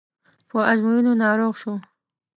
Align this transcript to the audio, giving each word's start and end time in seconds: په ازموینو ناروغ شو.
په 0.49 0.57
ازموینو 0.71 1.11
ناروغ 1.23 1.53
شو. 1.61 1.73